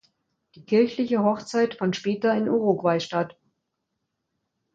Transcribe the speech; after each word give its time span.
Die 0.55 0.65
kirchliche 0.65 1.23
Hochzeit 1.23 1.75
fand 1.75 1.95
später 1.95 2.35
in 2.35 2.49
Uruguay 2.49 2.99
statt. 2.99 3.37